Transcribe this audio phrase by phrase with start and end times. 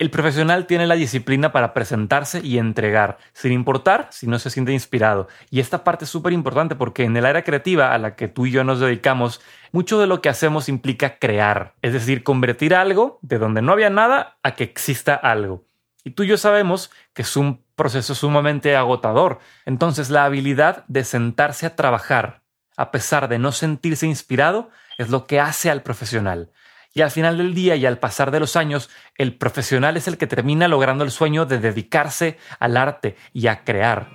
[0.00, 4.72] El profesional tiene la disciplina para presentarse y entregar, sin importar si no se siente
[4.72, 5.28] inspirado.
[5.50, 8.46] Y esta parte es súper importante porque en el área creativa a la que tú
[8.46, 9.42] y yo nos dedicamos,
[9.72, 13.90] mucho de lo que hacemos implica crear, es decir, convertir algo de donde no había
[13.90, 15.66] nada a que exista algo.
[16.02, 19.38] Y tú y yo sabemos que es un proceso sumamente agotador.
[19.66, 22.40] Entonces la habilidad de sentarse a trabajar,
[22.78, 26.50] a pesar de no sentirse inspirado, es lo que hace al profesional.
[26.92, 30.18] Y al final del día y al pasar de los años, el profesional es el
[30.18, 34.08] que termina logrando el sueño de dedicarse al arte y a crear.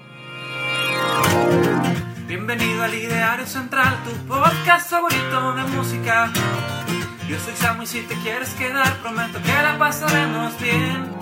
[2.28, 6.34] Bienvenido al Ideario Central, tu podcast favorito de música.
[7.30, 11.16] Yo soy Samu y si te quieres quedar, prometo que la pasaremos bien.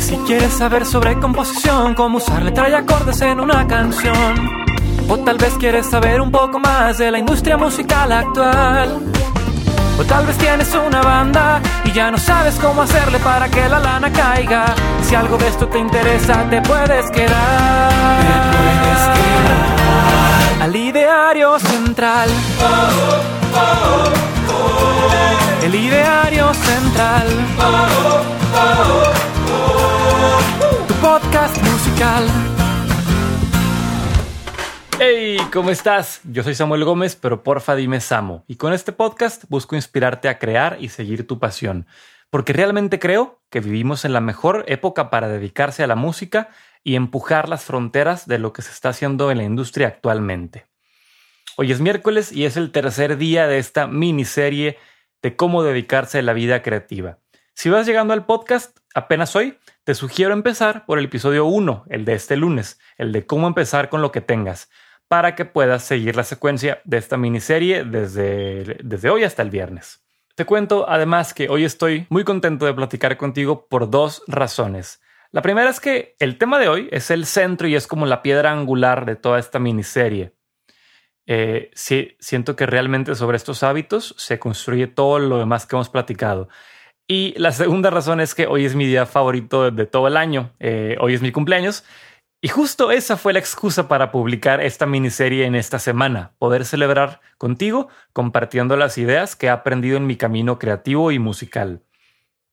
[0.00, 4.59] Si quieres saber sobre composición, cómo usar letra y acordes en una canción,
[5.10, 9.00] o tal vez quieres saber un poco más de la industria musical actual.
[9.98, 13.80] O tal vez tienes una banda y ya no sabes cómo hacerle para que la
[13.80, 14.66] lana caiga.
[15.02, 17.90] Si algo de esto te interesa, te puedes quedar.
[18.20, 20.62] Te puedes quedar.
[20.62, 22.30] Al ideario central.
[25.64, 27.26] El ideario central.
[30.86, 32.59] Tu podcast musical.
[35.02, 36.20] Hey, ¿cómo estás?
[36.24, 38.44] Yo soy Samuel Gómez, pero porfa dime Samo.
[38.46, 41.86] Y con este podcast busco inspirarte a crear y seguir tu pasión.
[42.28, 46.50] Porque realmente creo que vivimos en la mejor época para dedicarse a la música
[46.84, 50.66] y empujar las fronteras de lo que se está haciendo en la industria actualmente.
[51.56, 54.76] Hoy es miércoles y es el tercer día de esta miniserie
[55.22, 57.20] de cómo dedicarse a la vida creativa.
[57.54, 62.04] Si vas llegando al podcast apenas hoy, te sugiero empezar por el episodio 1, el
[62.04, 64.68] de este lunes, el de cómo empezar con lo que tengas
[65.10, 70.04] para que puedas seguir la secuencia de esta miniserie desde, desde hoy hasta el viernes.
[70.36, 75.02] Te cuento además que hoy estoy muy contento de platicar contigo por dos razones.
[75.32, 78.22] La primera es que el tema de hoy es el centro y es como la
[78.22, 80.32] piedra angular de toda esta miniserie.
[81.26, 86.48] Eh, siento que realmente sobre estos hábitos se construye todo lo demás que hemos platicado.
[87.08, 90.52] Y la segunda razón es que hoy es mi día favorito de, todo el año.
[90.60, 91.82] Eh, hoy es mi cumpleaños
[92.42, 97.20] y justo esa fue la excusa para publicar esta miniserie en esta semana, poder celebrar
[97.36, 101.82] contigo compartiendo las ideas que he aprendido en mi camino creativo y musical.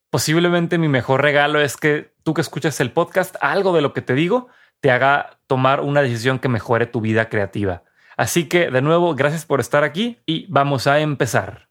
[0.10, 4.02] Posiblemente mi mejor regalo es que tú que escuchas el podcast, algo de lo que
[4.02, 4.50] te digo
[4.80, 7.84] te haga tomar una decisión que mejore tu vida creativa.
[8.18, 11.67] Así que de nuevo, gracias por estar aquí y vamos a empezar.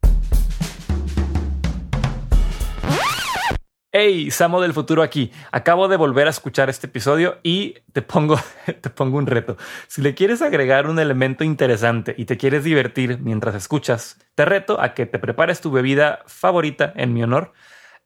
[3.99, 5.33] Hey, Samo del futuro aquí.
[5.53, 8.39] Acabo de volver a escuchar este episodio y te pongo,
[8.83, 9.57] te pongo un reto.
[9.87, 14.83] Si le quieres agregar un elemento interesante y te quieres divertir mientras escuchas, te reto
[14.83, 17.55] a que te prepares tu bebida favorita en mi honor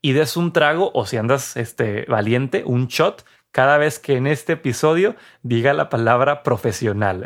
[0.01, 4.29] y des un trago o si andas este, valiente, un shot cada vez que en
[4.29, 7.25] este episodio diga la palabra profesional.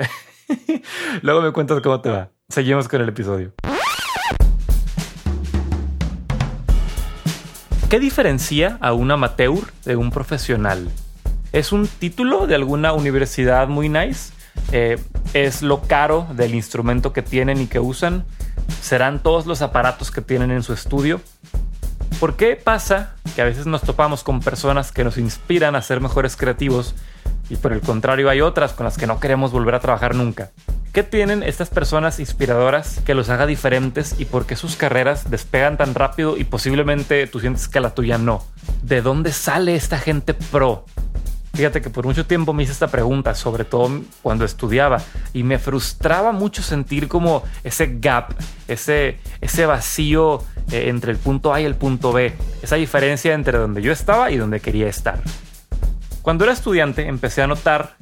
[1.20, 2.30] Luego me cuentas cómo te va.
[2.48, 3.52] Seguimos con el episodio.
[7.94, 10.90] ¿Qué diferencia a un amateur de un profesional?
[11.52, 14.32] ¿Es un título de alguna universidad muy nice?
[14.72, 14.98] Eh,
[15.32, 18.24] ¿Es lo caro del instrumento que tienen y que usan?
[18.82, 21.20] ¿Serán todos los aparatos que tienen en su estudio?
[22.18, 26.00] ¿Por qué pasa que a veces nos topamos con personas que nos inspiran a ser
[26.00, 26.96] mejores creativos
[27.48, 30.50] y por el contrario hay otras con las que no queremos volver a trabajar nunca?
[30.92, 35.76] ¿Qué tienen estas personas inspiradoras que los haga diferentes y por qué sus carreras despegan
[35.76, 38.44] tan rápido y posiblemente tú sientes que la tuya no?
[38.82, 40.84] ¿De dónde sale esta gente pro?
[41.54, 45.00] Fíjate que por mucho tiempo me hice esta pregunta, sobre todo cuando estudiaba,
[45.32, 48.34] y me frustraba mucho sentir como ese gap,
[48.66, 53.58] ese, ese vacío eh, entre el punto A y el punto B, esa diferencia entre
[53.58, 55.20] donde yo estaba y donde quería estar.
[56.24, 57.96] Cuando era estudiante empecé a notar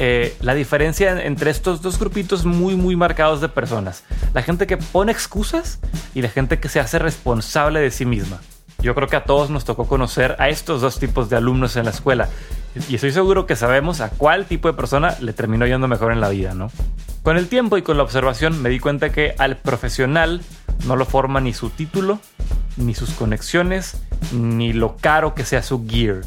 [0.00, 4.02] eh, la diferencia entre estos dos grupitos muy, muy marcados de personas.
[4.34, 5.78] La gente que pone excusas
[6.12, 8.40] y la gente que se hace responsable de sí misma.
[8.82, 11.84] Yo creo que a todos nos tocó conocer a estos dos tipos de alumnos en
[11.84, 12.28] la escuela.
[12.88, 16.20] Y estoy seguro que sabemos a cuál tipo de persona le terminó yendo mejor en
[16.20, 16.72] la vida, ¿no?
[17.22, 20.42] Con el tiempo y con la observación me di cuenta que al profesional
[20.84, 22.18] no lo forma ni su título,
[22.76, 26.22] ni sus conexiones, ni lo caro que sea su gear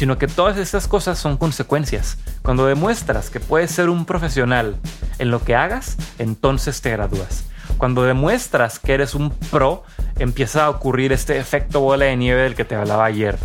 [0.00, 2.16] sino que todas estas cosas son consecuencias.
[2.40, 4.76] Cuando demuestras que puedes ser un profesional
[5.18, 7.44] en lo que hagas, entonces te gradúas.
[7.76, 9.84] Cuando demuestras que eres un pro,
[10.18, 13.36] empieza a ocurrir este efecto bola de nieve del que te hablaba ayer.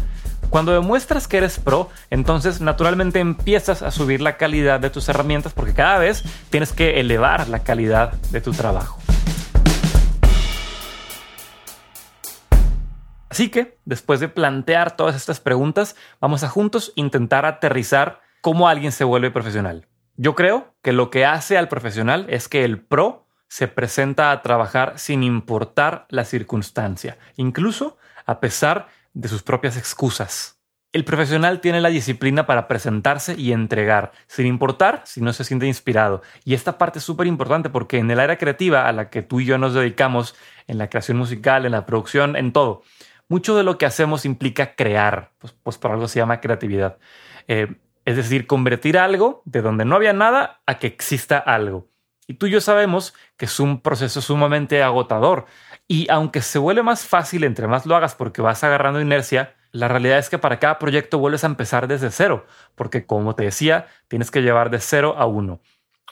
[0.49, 5.51] Cuando demuestras que eres pro, entonces naturalmente empiezas a subir la calidad de tus herramientas
[5.51, 8.97] porque cada vez tienes que elevar la calidad de tu trabajo.
[13.35, 18.93] Así que, después de plantear todas estas preguntas, vamos a juntos intentar aterrizar cómo alguien
[18.93, 19.89] se vuelve profesional.
[20.15, 24.41] Yo creo que lo que hace al profesional es que el pro se presenta a
[24.41, 30.61] trabajar sin importar la circunstancia, incluso a pesar de sus propias excusas.
[30.93, 35.67] El profesional tiene la disciplina para presentarse y entregar, sin importar si no se siente
[35.67, 36.21] inspirado.
[36.45, 39.41] Y esta parte es súper importante porque en el área creativa a la que tú
[39.41, 40.35] y yo nos dedicamos,
[40.67, 42.81] en la creación musical, en la producción, en todo,
[43.27, 46.97] mucho de lo que hacemos implica crear, pues, pues por algo se llama creatividad.
[47.47, 47.75] Eh,
[48.05, 51.89] es decir, convertir algo de donde no había nada a que exista algo.
[52.27, 55.45] Y tú y yo sabemos que es un proceso sumamente agotador.
[55.87, 59.87] Y aunque se vuelve más fácil entre más lo hagas porque vas agarrando inercia, la
[59.87, 62.45] realidad es que para cada proyecto vuelves a empezar desde cero,
[62.75, 65.59] porque como te decía, tienes que llevar de cero a uno.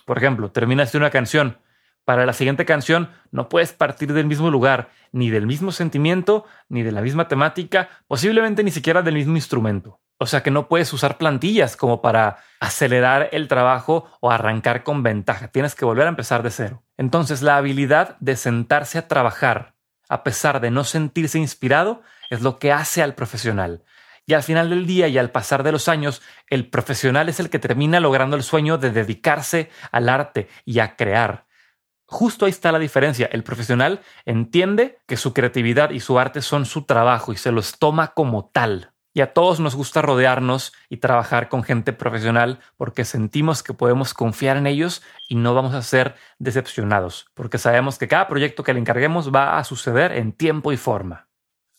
[0.05, 1.57] Por ejemplo, terminas de una canción,
[2.05, 6.83] para la siguiente canción no puedes partir del mismo lugar, ni del mismo sentimiento, ni
[6.83, 9.99] de la misma temática, posiblemente ni siquiera del mismo instrumento.
[10.17, 15.03] O sea que no puedes usar plantillas como para acelerar el trabajo o arrancar con
[15.03, 15.49] ventaja.
[15.49, 16.83] Tienes que volver a empezar de cero.
[16.97, 19.73] Entonces la habilidad de sentarse a trabajar,
[20.09, 23.83] a pesar de no sentirse inspirado, es lo que hace al profesional.
[24.25, 27.49] Y al final del día y al pasar de los años, el profesional es el
[27.49, 31.45] que termina logrando el sueño de dedicarse al arte y a crear
[32.13, 33.27] Justo ahí está la diferencia.
[33.31, 37.79] El profesional entiende que su creatividad y su arte son su trabajo y se los
[37.79, 38.93] toma como tal.
[39.15, 44.13] Y a todos nos gusta rodearnos y trabajar con gente profesional porque sentimos que podemos
[44.13, 48.75] confiar en ellos y no vamos a ser decepcionados, porque sabemos que cada proyecto que
[48.75, 51.29] le encarguemos va a suceder en tiempo y forma.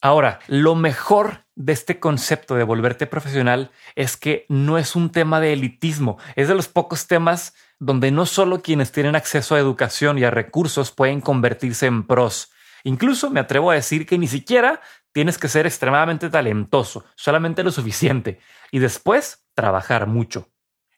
[0.00, 5.38] Ahora, lo mejor de este concepto de volverte profesional es que no es un tema
[5.40, 7.54] de elitismo, es de los pocos temas
[7.84, 12.50] donde no solo quienes tienen acceso a educación y a recursos pueden convertirse en pros.
[12.82, 14.80] Incluso me atrevo a decir que ni siquiera
[15.12, 18.40] tienes que ser extremadamente talentoso, solamente lo suficiente,
[18.70, 20.48] y después trabajar mucho.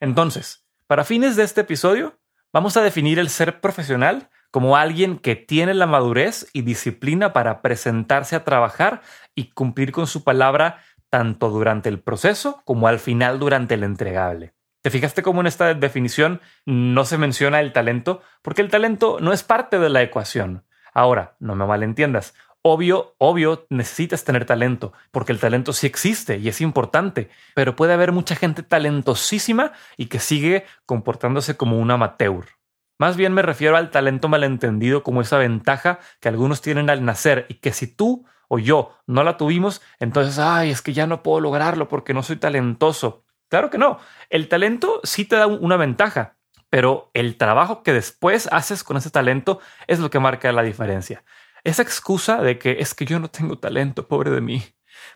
[0.01, 2.19] Entonces, para fines de este episodio,
[2.53, 7.63] vamos a definir el ser profesional como alguien que tiene la madurez y disciplina para
[7.63, 9.03] presentarse a trabajar
[9.35, 14.56] y cumplir con su palabra tanto durante el proceso como al final durante el entregable.
[14.87, 18.23] ¿Te fijaste cómo en esta definición no se menciona el talento?
[18.41, 20.63] Porque el talento no es parte de la ecuación.
[20.95, 22.35] Ahora, no me malentiendas.
[22.63, 27.95] Obvio, obvio, necesitas tener talento, porque el talento sí existe y es importante, pero puede
[27.95, 32.45] haber mucha gente talentosísima y que sigue comportándose como un amateur.
[32.97, 37.47] Más bien me refiero al talento malentendido como esa ventaja que algunos tienen al nacer
[37.49, 41.25] y que si tú o yo no la tuvimos, entonces, ay, es que ya no
[41.25, 43.26] puedo lograrlo porque no soy talentoso.
[43.49, 43.99] Claro que no.
[44.31, 46.37] El talento sí te da una ventaja,
[46.71, 51.25] pero el trabajo que después haces con ese talento es lo que marca la diferencia.
[51.65, 54.63] Esa excusa de que es que yo no tengo talento, pobre de mí,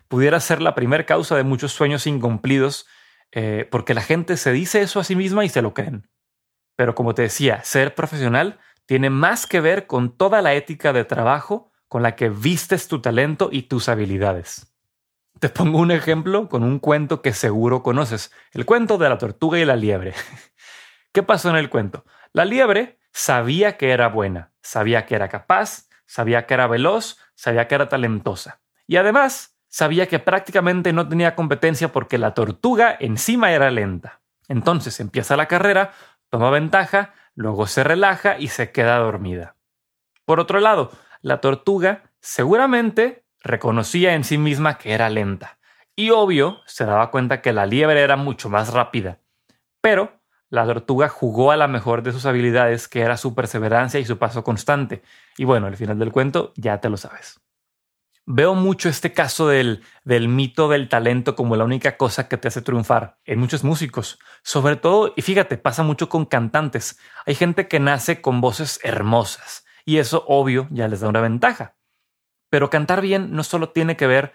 [0.07, 2.87] pudiera ser la primera causa de muchos sueños incumplidos,
[3.31, 6.09] eh, porque la gente se dice eso a sí misma y se lo creen.
[6.75, 11.05] Pero como te decía, ser profesional tiene más que ver con toda la ética de
[11.05, 14.70] trabajo con la que vistes tu talento y tus habilidades.
[15.39, 19.59] Te pongo un ejemplo con un cuento que seguro conoces, el cuento de la tortuga
[19.59, 20.13] y la liebre.
[21.11, 22.05] ¿Qué pasó en el cuento?
[22.31, 27.67] La liebre sabía que era buena, sabía que era capaz, sabía que era veloz, sabía
[27.67, 28.61] que era talentosa.
[28.87, 34.21] Y además, sabía que prácticamente no tenía competencia porque la tortuga encima era lenta.
[34.47, 35.91] Entonces empieza la carrera,
[36.29, 39.55] toma ventaja, luego se relaja y se queda dormida.
[40.25, 45.57] Por otro lado, la tortuga seguramente reconocía en sí misma que era lenta.
[45.95, 49.19] Y obvio, se daba cuenta que la liebre era mucho más rápida.
[49.81, 54.05] Pero la tortuga jugó a la mejor de sus habilidades, que era su perseverancia y
[54.05, 55.01] su paso constante.
[55.37, 57.39] Y bueno, al final del cuento ya te lo sabes.
[58.25, 62.49] Veo mucho este caso del, del mito del talento como la única cosa que te
[62.49, 64.19] hace triunfar en muchos músicos.
[64.43, 66.99] Sobre todo, y fíjate, pasa mucho con cantantes.
[67.25, 71.75] Hay gente que nace con voces hermosas y eso obvio ya les da una ventaja.
[72.51, 74.33] Pero cantar bien no solo tiene que ver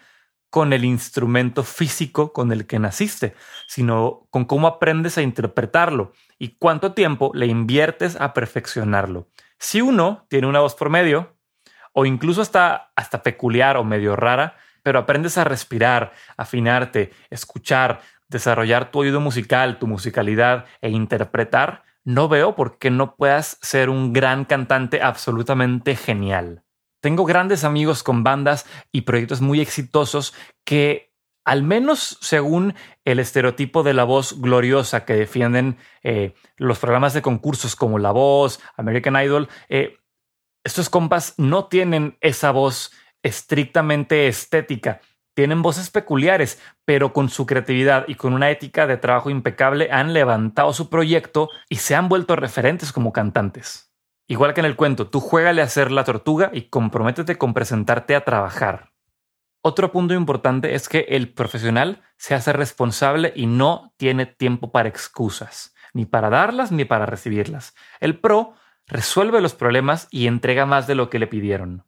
[0.50, 3.34] con el instrumento físico con el que naciste,
[3.66, 9.28] sino con cómo aprendes a interpretarlo y cuánto tiempo le inviertes a perfeccionarlo.
[9.58, 11.36] Si uno tiene una voz promedio,
[11.92, 18.90] o incluso hasta, hasta peculiar o medio rara, pero aprendes a respirar, afinarte, escuchar, desarrollar
[18.90, 24.14] tu oído musical, tu musicalidad e interpretar, no veo por qué no puedas ser un
[24.14, 26.62] gran cantante absolutamente genial.
[27.00, 30.34] Tengo grandes amigos con bandas y proyectos muy exitosos
[30.64, 31.12] que,
[31.44, 32.74] al menos según
[33.04, 38.10] el estereotipo de la voz gloriosa que defienden eh, los programas de concursos como La
[38.10, 39.98] Voz, American Idol, eh,
[40.64, 42.90] estos compas no tienen esa voz
[43.22, 45.00] estrictamente estética.
[45.34, 50.12] Tienen voces peculiares, pero con su creatividad y con una ética de trabajo impecable han
[50.14, 53.92] levantado su proyecto y se han vuelto referentes como cantantes.
[54.28, 58.16] Igual que en el cuento, tú juégale a ser la tortuga y comprométete con presentarte
[58.16, 58.92] a trabajar.
[59.62, 64.88] Otro punto importante es que el profesional se hace responsable y no tiene tiempo para
[64.88, 67.74] excusas, ni para darlas ni para recibirlas.
[68.00, 68.54] El pro
[68.86, 71.84] resuelve los problemas y entrega más de lo que le pidieron.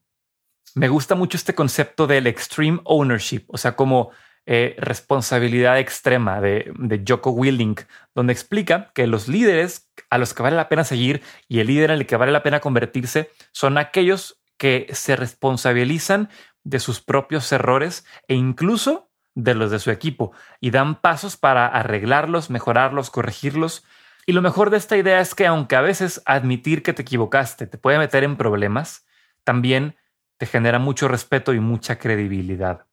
[0.75, 4.11] Me gusta mucho este concepto del extreme ownership, o sea, como
[4.51, 7.83] eh, responsabilidad extrema de, de Joko Willink,
[8.15, 11.91] donde explica que los líderes a los que vale la pena seguir y el líder
[11.91, 16.31] en el que vale la pena convertirse son aquellos que se responsabilizan
[16.65, 21.67] de sus propios errores e incluso de los de su equipo y dan pasos para
[21.67, 23.85] arreglarlos, mejorarlos, corregirlos.
[24.25, 27.67] Y lo mejor de esta idea es que aunque a veces admitir que te equivocaste
[27.67, 29.07] te puede meter en problemas,
[29.45, 29.95] también
[30.39, 32.88] te genera mucho respeto y mucha credibilidad.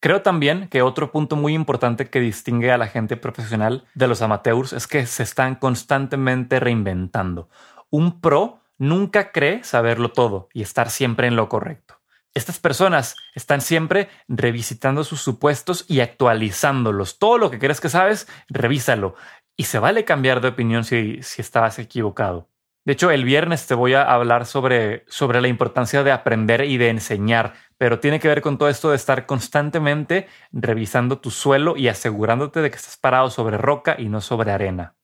[0.00, 4.22] Creo también que otro punto muy importante que distingue a la gente profesional de los
[4.22, 7.50] amateurs es que se están constantemente reinventando.
[7.90, 12.00] Un pro nunca cree saberlo todo y estar siempre en lo correcto.
[12.32, 17.18] Estas personas están siempre revisitando sus supuestos y actualizándolos.
[17.18, 19.16] Todo lo que crees que sabes, revísalo.
[19.54, 22.48] Y se vale cambiar de opinión si, si estabas equivocado.
[22.86, 26.78] De hecho, el viernes te voy a hablar sobre, sobre la importancia de aprender y
[26.78, 31.78] de enseñar, pero tiene que ver con todo esto de estar constantemente revisando tu suelo
[31.78, 34.96] y asegurándote de que estás parado sobre roca y no sobre arena.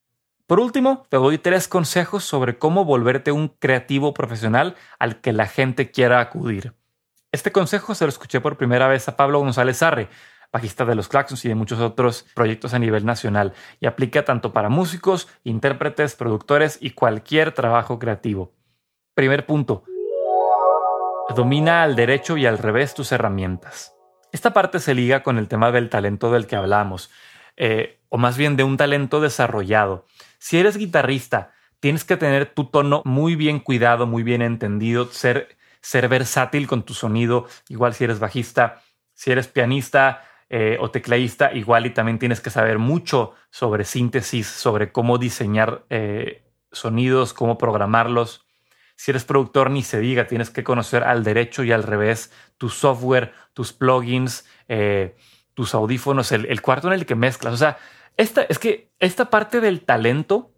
[0.46, 5.46] Por último, te doy tres consejos sobre cómo volverte un creativo profesional al que la
[5.46, 6.74] gente quiera acudir.
[7.32, 10.10] Este consejo se lo escuché por primera vez a Pablo González Arre,
[10.52, 14.52] bajista de los Claxons y de muchos otros proyectos a nivel nacional, y aplica tanto
[14.52, 18.52] para músicos, intérpretes, productores y cualquier trabajo creativo.
[19.14, 19.84] Primer punto.
[21.34, 23.94] Domina al derecho y al revés tus herramientas.
[24.32, 27.10] Esta parte se liga con el tema del talento del que hablamos,
[27.56, 30.06] eh, o más bien de un talento desarrollado.
[30.38, 35.56] Si eres guitarrista, tienes que tener tu tono muy bien cuidado, muy bien entendido, ser
[35.86, 38.82] ser versátil con tu sonido, igual si eres bajista,
[39.14, 44.48] si eres pianista eh, o tecladista, igual y también tienes que saber mucho sobre síntesis,
[44.48, 46.42] sobre cómo diseñar eh,
[46.72, 48.45] sonidos, cómo programarlos.
[48.96, 52.70] Si eres productor, ni se diga, tienes que conocer al derecho y al revés tu
[52.70, 55.16] software, tus plugins, eh,
[55.54, 57.54] tus audífonos, el, cuarto en el que mezclas.
[57.54, 57.78] O sea,
[58.16, 60.52] esta, es que esta parte del talento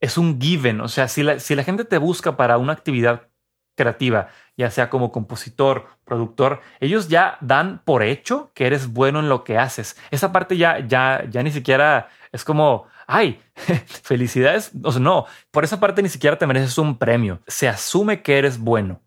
[0.00, 0.80] es un given.
[0.80, 3.28] O sea, si la, si la gente te busca para una actividad
[3.76, 9.28] creativa, ya sea como compositor, productor, ellos ya dan por hecho que eres bueno en
[9.28, 9.96] lo que haces.
[10.10, 13.40] Esa parte ya, ya, ya ni siquiera es como, ay,
[13.86, 14.70] felicidades.
[14.82, 17.40] O sea, no, por esa parte ni siquiera te mereces un premio.
[17.46, 19.00] Se asume que eres bueno.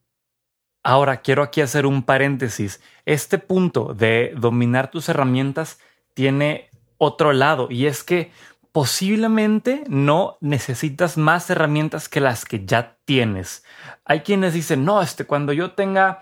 [0.84, 2.82] Ahora quiero aquí hacer un paréntesis.
[3.06, 5.80] Este punto de dominar tus herramientas
[6.14, 8.32] tiene otro lado y es que
[8.72, 13.64] posiblemente no necesitas más herramientas que las que ya tienes.
[14.06, 16.22] Hay quienes dicen, no, este, cuando yo tenga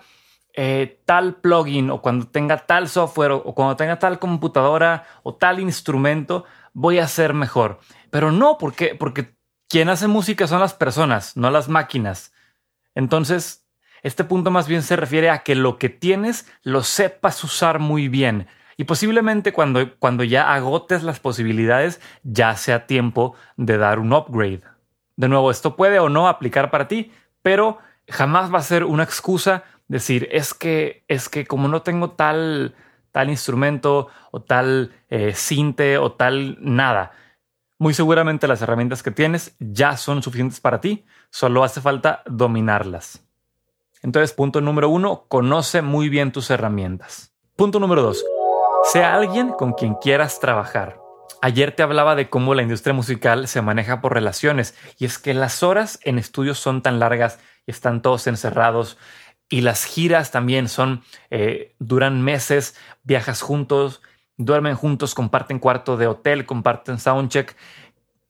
[0.54, 5.60] eh, tal plugin o cuando tenga tal software o, cuando tenga tal computadora o tal
[5.60, 6.44] instrumento,
[6.78, 7.80] voy a ser mejor.
[8.10, 9.34] Pero no, porque, porque
[9.68, 12.32] quien hace música son las personas, no las máquinas.
[12.94, 13.66] Entonces,
[14.02, 18.08] este punto más bien se refiere a que lo que tienes lo sepas usar muy
[18.08, 24.12] bien y posiblemente cuando, cuando ya agotes las posibilidades, ya sea tiempo de dar un
[24.12, 24.62] upgrade.
[25.16, 27.10] De nuevo, esto puede o no aplicar para ti,
[27.42, 32.10] pero jamás va a ser una excusa decir, es que, es que como no tengo
[32.10, 32.76] tal,
[33.12, 37.12] tal instrumento o tal eh, cinte o tal nada,
[37.78, 43.24] muy seguramente las herramientas que tienes ya son suficientes para ti, solo hace falta dominarlas.
[44.02, 47.32] Entonces, punto número uno, conoce muy bien tus herramientas.
[47.56, 48.24] Punto número dos,
[48.92, 50.98] sea alguien con quien quieras trabajar.
[51.40, 55.34] Ayer te hablaba de cómo la industria musical se maneja por relaciones y es que
[55.34, 58.98] las horas en estudios son tan largas y están todos encerrados
[59.48, 64.02] y las giras también son eh, duran meses, viajas juntos,
[64.36, 67.56] duermen juntos, comparten cuarto de hotel, comparten soundcheck.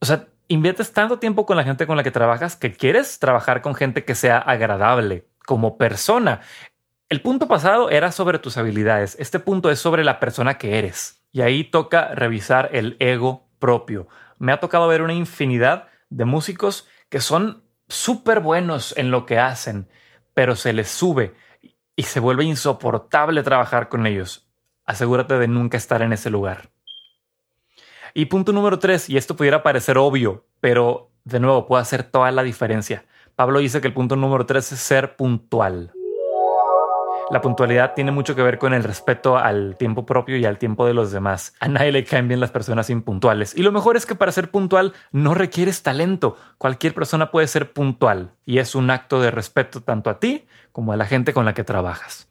[0.01, 3.63] O sea, inviertes tanto tiempo con la gente con la que trabajas que quieres trabajar
[3.63, 6.41] con gente que sea agradable como persona.
[7.09, 9.17] El punto pasado era sobre tus habilidades.
[9.19, 11.23] Este punto es sobre la persona que eres.
[11.33, 14.09] Y ahí toca revisar el ego propio.
[14.39, 19.39] Me ha tocado ver una infinidad de músicos que son súper buenos en lo que
[19.39, 19.89] hacen,
[20.39, 21.35] pero se les sube
[21.97, 24.49] y se vuelve insoportable trabajar con ellos.
[24.85, 26.71] Asegúrate de nunca estar en ese lugar.
[28.15, 32.31] Y punto número tres, y esto pudiera parecer obvio, pero de nuevo puede hacer toda
[32.31, 33.05] la diferencia.
[33.35, 35.93] Pablo dice que el punto número tres es ser puntual.
[37.31, 40.87] La puntualidad tiene mucho que ver con el respeto al tiempo propio y al tiempo
[40.87, 41.55] de los demás.
[41.61, 43.55] A nadie le caen bien las personas impuntuales.
[43.55, 46.37] Y lo mejor es que para ser puntual no requieres talento.
[46.57, 50.93] Cualquier persona puede ser puntual y es un acto de respeto tanto a ti como
[50.93, 52.31] a la gente con la que trabajas.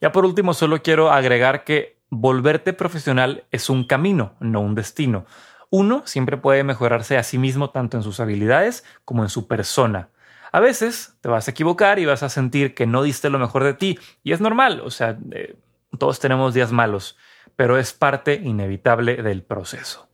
[0.00, 5.26] Ya por último, solo quiero agregar que volverte profesional es un camino, no un destino.
[5.70, 10.10] Uno siempre puede mejorarse a sí mismo tanto en sus habilidades como en su persona.
[10.52, 13.64] A veces te vas a equivocar y vas a sentir que no diste lo mejor
[13.64, 15.56] de ti y es normal, o sea, eh,
[15.98, 17.16] todos tenemos días malos,
[17.56, 20.08] pero es parte inevitable del proceso.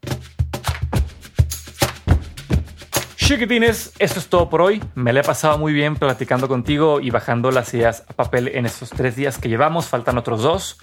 [3.15, 4.83] Chiquitines, eso es todo por hoy.
[4.95, 8.65] Me lo he pasado muy bien platicando contigo y bajando las ideas a papel en
[8.65, 9.87] estos tres días que llevamos.
[9.87, 10.77] Faltan otros dos.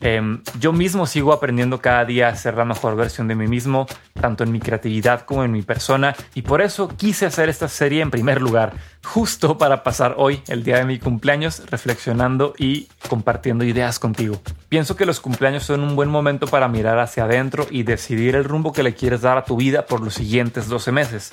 [0.00, 3.86] Em, yo mismo sigo aprendiendo cada día a ser la mejor versión de mí mismo,
[4.18, 8.00] tanto en mi creatividad como en mi persona, y por eso quise hacer esta serie
[8.00, 8.72] en primer lugar,
[9.04, 14.40] justo para pasar hoy, el día de mi cumpleaños, reflexionando y compartiendo ideas contigo.
[14.68, 18.44] Pienso que los cumpleaños son un buen momento para mirar hacia adentro y decidir el
[18.44, 21.30] rumbo que le quieres dar a tu vida por los siguientes 12 meses.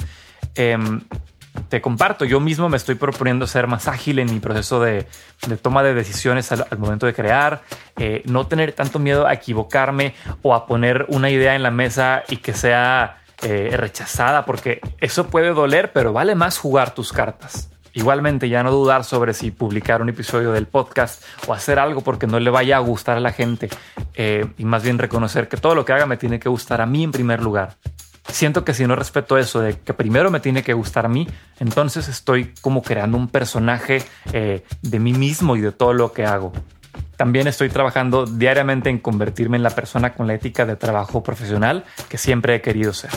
[0.55, 1.01] Em,
[1.69, 5.07] te comparto, yo mismo me estoy proponiendo ser más ágil en mi proceso de,
[5.61, 7.61] toma de decisiones al, momento de crear,
[7.97, 12.23] eh, no tener tanto miedo a equivocarme o a poner una idea en la mesa
[12.29, 17.69] y que sea eh, rechazada, porque eso puede doler, pero vale más jugar tus cartas.
[17.93, 22.27] Igualmente, ya no dudar sobre si publicar un episodio del podcast o hacer algo porque
[22.27, 23.69] no le vaya a gustar a la gente
[24.13, 26.85] eh, y más bien reconocer que todo lo que haga me tiene que gustar a
[26.85, 27.75] mí en primer lugar
[28.29, 31.27] siento que si no respeto eso de que primero me tiene que gustar a mí,
[31.59, 34.03] entonces estoy como creando un personaje
[34.33, 36.53] eh, de mí mismo y de todo lo que hago.
[37.15, 41.83] También estoy trabajando diariamente en convertirme en la persona con la ética de trabajo profesional
[42.09, 43.09] que siempre he querido ser.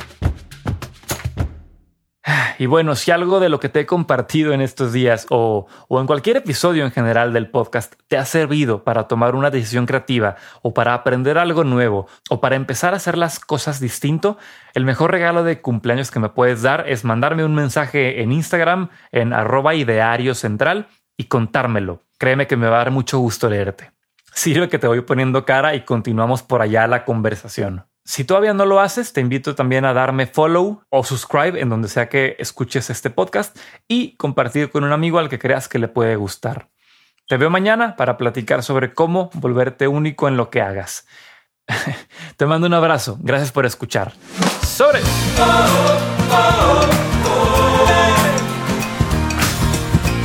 [2.60, 6.06] Y bueno, si algo de lo que te he compartido en estos días o, en
[6.06, 10.74] cualquier episodio en general del podcast te ha servido para tomar una decisión creativa o
[10.74, 14.36] para aprender algo nuevo o para empezar a hacer las cosas distinto,
[14.74, 18.90] el mejor regalo de cumpleaños que me puedes dar es mandarme un mensaje en Instagram
[19.10, 22.02] en arroba ideario central y contármelo.
[22.18, 23.90] Créeme que me va a dar mucho gusto leerte.
[24.34, 27.89] Sirve que te voy poniendo cara y continuamos por allá la conversación.
[28.04, 31.88] Si todavía no lo haces, te invito también a darme follow o subscribe en donde
[31.88, 35.88] sea que escuches este podcast y compartir con un amigo al que creas que le
[35.88, 36.68] puede gustar.
[37.28, 41.06] Te veo mañana para platicar sobre cómo volverte único en lo que hagas.
[42.36, 43.18] te mando un abrazo.
[43.20, 44.12] Gracias por escuchar.
[44.78, 44.92] Oh,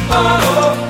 [0.07, 0.84] oh, oh,